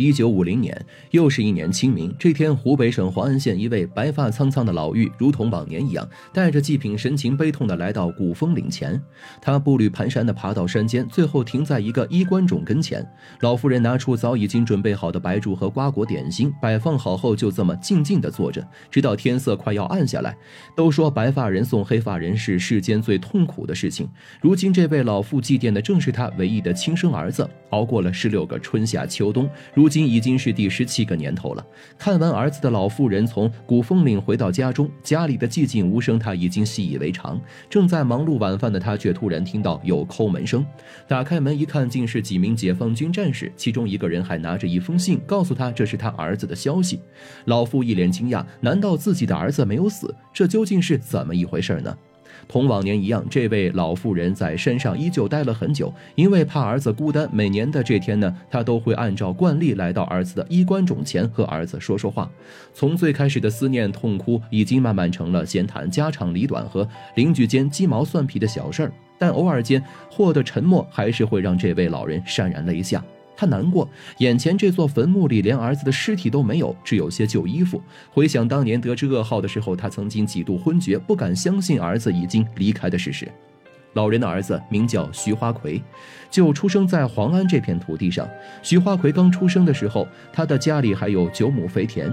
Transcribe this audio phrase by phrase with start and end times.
[0.00, 2.14] 一九五零年，又是一年清明。
[2.20, 9.02] 这天，湖北省黄安县一位白发苍苍的老妪，如同往年一样，带着祭品，神情悲痛地来到古风岭前。
[9.42, 13.04] 他步履蹒跚地爬到山间，最后停在一个衣冠冢跟前。
[13.40, 20.32] 老妇人拿出早已经准备好的白烛和瓜果点心，摆放好后，就这么静静地坐着，直到天色快要暗下来。
[20.76, 24.08] 都说白发人送黑发人是世间最痛苦的事情。
[24.40, 27.50] 如今，这位老妇祭奠的正是她唯一的亲生儿子。
[27.70, 31.66] 熬过了十六个春夏秋冬，如如今已经是第十七个年头了。
[31.96, 37.40] 看完儿子的老妇人从古风岭回到家中，家里的寂静无声，他已经习以为常。
[37.70, 40.62] 正在忙碌晚饭的他，却突然听到有叩门声。
[41.08, 47.00] 打开门一看，竟是几名解放军战士，其中一个人还拿着一封信，告诉他这是他儿子的消息。
[47.46, 50.14] 老妇一脸惊讶：难道自己的儿子没有死？
[50.34, 51.96] 这究竟是怎么一回事呢？
[52.46, 57.28] 同往年一样，这位老妇人在山上依旧待了很久，因为怕儿子孤单。
[57.32, 62.30] 每年的这天呢，她都会按照惯例来到儿子的衣冠冢前和儿子说说话。
[62.72, 68.92] 从最开始的思念痛哭，已经慢慢成了闲谈家长里短和邻居间鸡毛蒜皮的小事儿。
[69.18, 73.04] 但偶尔间，霍的沉默还是会让这位老人潸然泪下。
[73.40, 77.80] 他难过，眼前这座坟墓里连儿子的尸体都没有，只有些旧衣服。
[78.10, 83.28] 回想当年得知噩耗的时候，他曾经几度昏厥，不敢相信儿子已经离开的事实。
[83.92, 85.80] 老人的儿子名叫徐花魁，
[86.28, 88.28] 就出生在黄安这片土地上。
[88.60, 92.12] 徐花魁刚出生的时候，他的家里还有九亩肥田。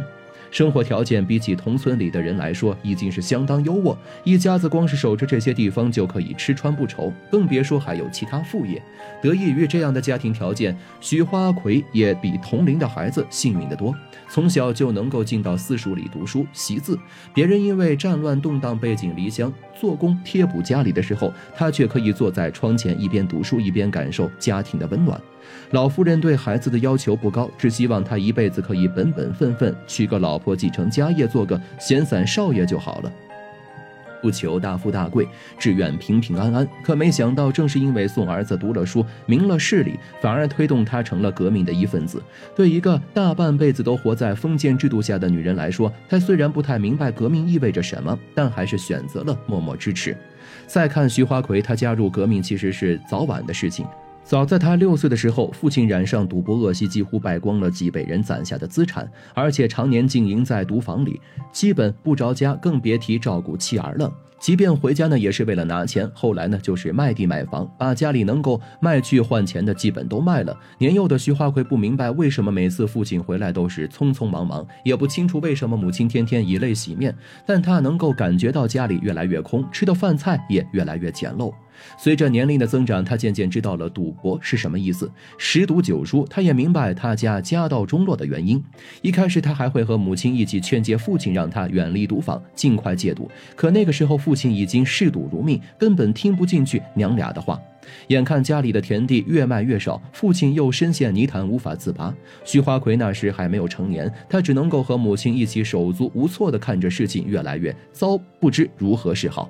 [0.52, 3.96] 生活条件比起同村里的人来说，已经是相当优渥。
[4.24, 8.82] 一家子光是守着这些地方就可以吃穿不愁，更别说还有其他副业。
[9.22, 13.94] 得益于这样的家庭条件，徐花魁也比同龄的孩子幸运得多。
[14.30, 16.98] 从小就能够进到私塾里读书习字。
[17.34, 25.20] 别人因为战乱动荡背井离乡做工贴补家里的时候，他却可以坐在窗前一边读书一边感受家庭的温暖。
[25.72, 33.12] 老夫人对孩子的要求不高，只希望他一辈子可以本本分分，娶个老老婆，继承家业，做个闲散少爷就好了。
[34.22, 35.26] 不求大富大贵，
[35.58, 36.68] 只愿平平安安。
[36.84, 42.22] 可没想到，正是因为送儿子读了书，明了事理，反而推动他成了革命的一份子。
[42.54, 50.18] 对一个大半辈子都活在封建制度下的女人来说，她虽然不太明白革命意味着什么，但还是选择了默默支持。
[50.68, 53.86] 再看徐花魁，她加入革命其实是早晚的事情。
[54.26, 61.22] 早在他六岁的时候，父亲染上赌博恶习，几乎败光了几辈人攒下的资产，而且常年经营在赌坊里，
[61.52, 64.12] 基本不着家，更别提照顾妻儿了。
[64.40, 66.10] 即便回家呢，也是为了拿钱。
[66.14, 70.56] 后来呢，就是卖地买房，把家里能够卖去换钱的基本都卖了。
[70.78, 77.16] 年幼的徐花魁不明白为什么每次父亲回来都是匆匆忙忙，也不清楚为什么母亲天天以泪洗面，
[77.46, 81.54] 但他能够感觉到家里越来越空，吃的饭菜也越来越简陋。
[81.98, 85.12] 随着年龄的增长，他渐渐知道了赌博是什么意思。
[85.38, 88.64] 十赌九输，他也明白他家家道中落的原因。
[89.02, 93.30] 一开始，他还会和母亲一起劝诫父亲，让他远离赌坊，尽快戒赌。
[93.58, 97.62] 可那个时候，父亲已经嗜赌如命，根本听不进去娘俩的话。
[98.08, 102.12] 眼看家里的田地越卖越少，父亲又深陷泥潭无法自拔。
[102.44, 109.48] 徐花魁那时还没有成年，他只能够和母亲一起手足无措地看着事情越来越糟，不知如何是好。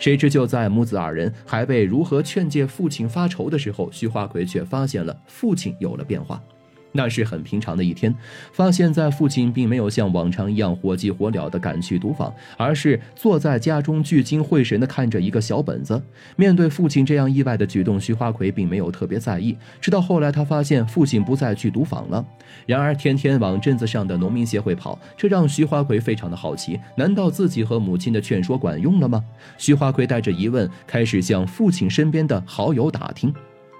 [0.00, 6.42] 谁知就在母子二人还为如何劝诫父亲发愁的时候，徐花魁却发现了父亲有了变化。
[6.92, 8.14] 那是很平常的一天，
[8.52, 16.00] 发现在父亲并没有像往常一样火急火燎地赶去赌坊，而是坐在家中聚精会神地看着一个小本子。
[16.36, 19.56] 面对父亲这样意外的举动，徐花魁并没有特别在意。
[19.80, 22.24] 直到后来，他发现父亲不再去赌坊了，
[22.66, 26.78] 然而天天往镇子上的农民协会跑，这让徐花魁非常的好奇。
[26.96, 29.22] 难道自己和母亲的劝说管用了吗？
[29.56, 33.32] 徐花魁带着疑问，开始向父亲身边的好友打听。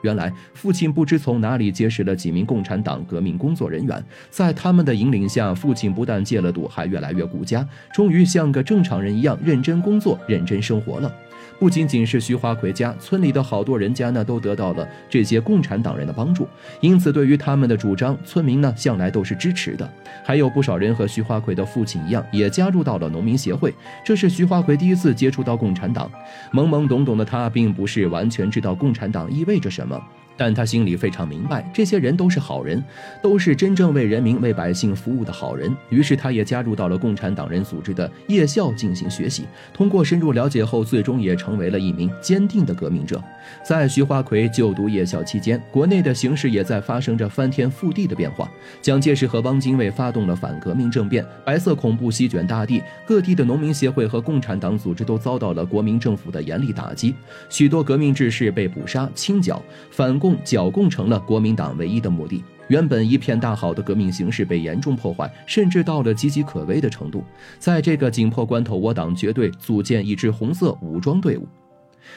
[0.03, 11.13] 原来父亲不知从哪里结识了几名共产党革命工作人员，在他们的引领下，父亲不但戒了赌，还越来越顾家，终于像个正常人一样认真工作、认真生活了。
[11.59, 16.47] 不仅仅是徐花魁家，村里的好多人家呢，都得到了这些共产党人的帮助，
[16.81, 19.89] 因此对于他们的主张，村民呢向来都是支持的。
[20.25, 23.75] 还有不少人和徐花魁的父亲一样，也加入到了农民协会。
[24.05, 26.09] 这是徐花魁第一次接触到共产党，
[26.53, 30.01] 懵懵懂懂的他，并不是完全知道共产党意味着什么。
[30.39, 32.83] 但他心里非常明白，这些人都是好人，
[33.21, 35.75] 都是真正为人民、为百姓服务的好人。
[35.91, 39.45] 于是，他也加入到了共产党人组织的夜校进行学习。
[39.75, 43.21] 通过深入了解后，最终也成为了一名坚定的革命者。
[43.65, 48.49] 在徐花魁就读夜校期间，国内的形势也在发生着翻天覆地的变化。
[48.81, 57.13] 蒋介石和汪精卫发动了反革命政变，白色恐怖席卷大地，各地的农民协会和共产党组织都遭到了国民政府的严厉打击，
[57.49, 60.28] 许多革命志士被捕杀、清剿，反共。
[60.29, 62.45] 共剿共成了国民党唯一的目的。
[62.69, 67.25] 原本一片大好的革命形势被严重破坏，甚至到了岌岌可危的程度。
[67.59, 71.49] 在这个紧迫关头，我党绝对组建一支红色武装队伍。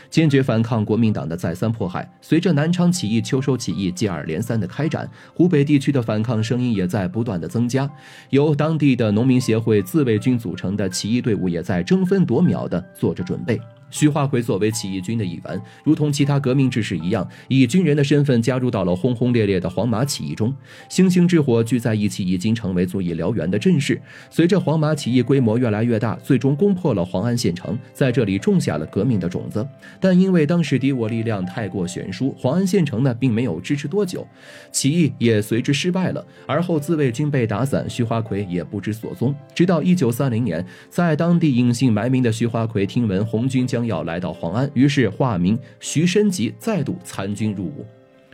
[0.09, 2.09] 坚决反抗国民党的再三迫害。
[2.21, 7.89] 随着南昌起义、秋收起义接二连三的开展，湖北地区的反抗声音也在不断的增加。
[8.29, 13.57] 由当地的农民协会、自卫军组成的起义队伍也在争分夺秒地做着准备。
[13.91, 20.51] 徐华奎作为起义军的一员，如同其他革命志士一样，以军人的身份加入到了轰轰烈烈的黄麻起义中。
[20.89, 24.01] 星星之火聚在一起，已经成为足以燎原的阵势。
[24.29, 29.67] 随着黄麻起义规模越来越大，最终攻破了黄安县城，在这里种下了革命的种子。
[29.99, 34.25] 但因为当时敌我力量太过悬殊，黄安县城呢并没有支持多久，
[34.71, 36.25] 起义也随之失败了。
[36.47, 39.35] 而后自卫军被打散，徐华奎也不知所踪。
[39.53, 47.85] 直到一九三零年，在当地隐姓埋名的徐华奎听闻红军将要来到黄安，于是化名徐申吉，再度参军入伍。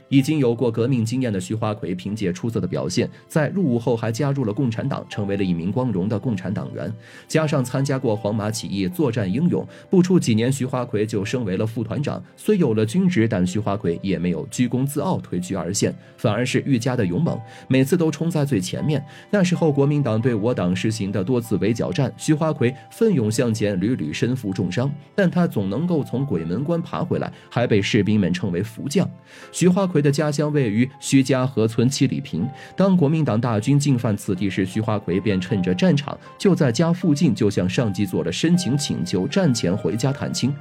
[0.09, 6.91] 已经有过革命经验的徐华奎，凭借出色的表现，在入伍后还加入了共产党，成为了一名光荣的共产党员。
[7.27, 12.23] 加上参加过黄麻起义，作战英勇，不出几年，徐华奎就升为了副团长。
[12.37, 17.37] 虽有了军职，但徐华奎也没有居功自傲，退居二线，反而是愈加的勇猛，
[17.67, 19.03] 每次都冲在最前面。
[19.29, 29.05] 那时候，国民党对我党实行的多次围剿战，徐华奎奋勇向前，屡屡身负重伤，但他总能够从鬼门关爬回来，还被士兵们称为福将。
[29.51, 29.96] 徐华奎。
[30.01, 32.47] 的家乡位于徐家河村七里坪。
[32.75, 40.53] 当国民党大军进犯此地时，徐华奎便趁着战场就在家附近，就向上级做了申请请求，战前回家探亲。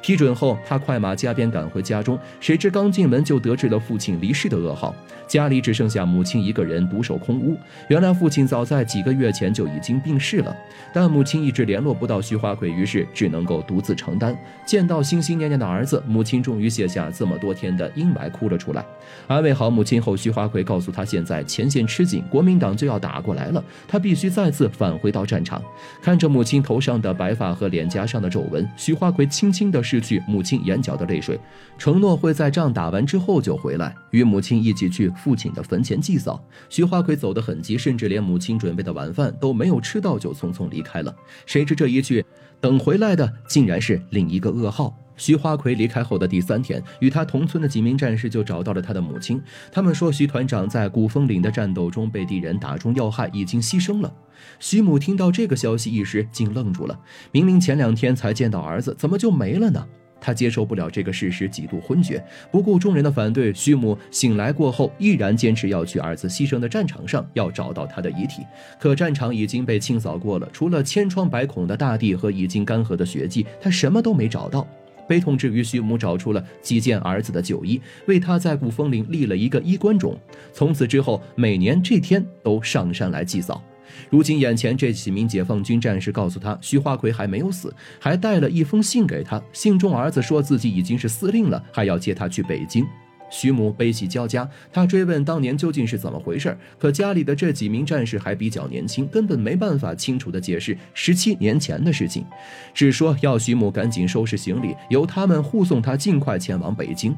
[0.00, 4.94] 批准后，他快马加鞭赶回家中，谁知刚进门就得知了父亲离世的噩耗，
[5.26, 7.56] 家里只剩下母亲一个人独守空屋。
[7.88, 10.56] 原来父亲早在几个月前就已经病逝了，
[10.92, 14.36] 但母亲一直联络不到徐华奎，于是只能够独自承担。
[14.64, 18.83] 见到心心念念的儿子，母亲终于卸下这么多天的阴霾，哭了出来。
[19.26, 25.62] 安慰好母亲后，徐华奎告诉他，现在前线吃紧，国民党就要打过来了，他必须再次返回到战场。
[26.02, 31.40] 看着母亲头上的白发和脸颊上的皱纹，徐华奎轻轻地拭去母亲眼角的泪水，
[31.78, 36.42] 承诺会在仗打完之后就回来，与母亲一起去父亲的坟前祭扫。
[36.68, 41.14] 徐华奎走得很急，甚至连母亲准备的晚饭都没有吃到，就匆匆离开了。
[41.46, 42.24] 谁知这一去，
[42.60, 44.94] 等回来的竟然是另一个噩耗。
[45.16, 49.40] 徐花魁离开后的第三天，与他同村的几名战士就找到了他的母亲。
[49.70, 54.12] 他们说，徐团长在古风岭的战斗中被敌人打中要害，已经牺牲了。
[54.58, 56.98] 徐母听到这个消息，一时竟愣住了。
[57.32, 59.86] 明明前两天才见到儿子，怎么就没了呢？
[60.20, 62.24] 他接受不了这个事实，几度昏厥。
[62.50, 68.42] 不顾众人的反对，徐母醒来过后，依然坚持要去儿子牺牲的战场上，要找到他的遗体。
[68.80, 74.66] 可战场已经被清扫过了，除了千疮百孔的大地和已经干涸的血迹，他什么都没找到。
[75.08, 80.18] 悲痛之余，徐母找出了几件儿子的旧衣，为他在古风岭立了一个衣冠冢。
[80.52, 83.62] 从此之后，每年这天都上山来祭扫。
[84.10, 89.40] 如今眼前这几名解放军战士告诉他，徐华奎还没有死，还带了一封信给他。
[89.52, 92.84] 信中儿子说自己已经是司令了，还要接他去北京。
[93.30, 102.24] 徐母悲喜交加，她追问当年究竟是怎么回事，可家里的这几名战士还比较年轻，根本没办法清楚的解释十七年前的事情，
[102.72, 107.16] 只说要徐母赶紧收拾行李，由他们护送她尽快前往北京。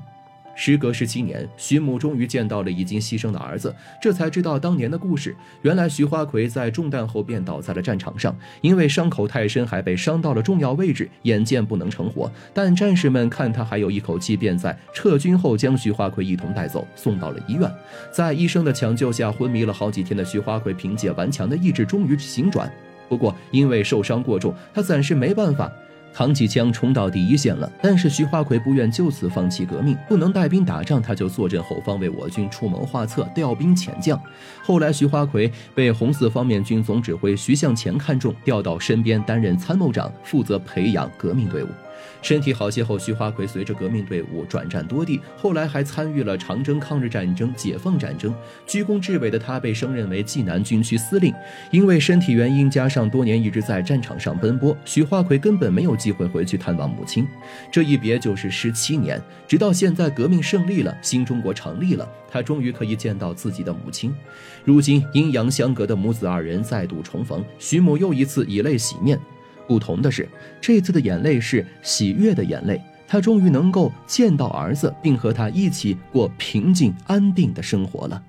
[0.56, 5.36] 时隔十七年，徐母终于见到了已经牺牲的儿子，这才知道当年的故事。
[5.62, 12.30] 原来徐花魁在中弹后便倒在了战场上，因为伤口太深，还被伤到了重要位置，眼见不能成活。
[12.54, 17.70] 但战士们看他还有一口气，便在撤军后将徐花魁一同带走，送到了医院。
[18.10, 22.72] 在医生的抢救下，昏迷了好几天的徐花魁凭借顽强的意志，终于醒转。
[23.08, 25.70] 不过因为受伤过重，他暂时没办法。
[26.16, 34.18] 扛起枪冲到第一线了，但是徐华奎不愿就此放弃革命，不能带兵打仗，他就坐镇后方为我军出谋划策，调兵遣将。
[34.62, 41.68] 后来徐华奎被红四方面军总指挥徐向前看中，调到身边担任参谋长，负责培养革命队伍。
[42.22, 48.34] 身体好些后，徐华奎随着革命队伍转战多地，后来还参与了长征、抗日战争、解放战争。
[48.66, 51.32] 居功至伟的他被升任为济南军区司令。
[51.70, 57.26] 因为身体原因，加上多年一直在战场上奔波，徐华奎根本没有机会回去探望母亲。
[57.70, 64.14] 这一别就是十七年，直到现在革命胜利了，新中国成立了，他终于可以见到自己的母亲。
[64.64, 69.18] 如今阴阳相隔的母子二人再度重逢，徐母又一次以泪洗面。
[69.66, 70.28] 不同的是，
[70.60, 72.80] 这次的眼泪是喜悦的眼泪。
[73.08, 78.20] 他终于能够见到儿子，并和他一起过平静安定的生活了。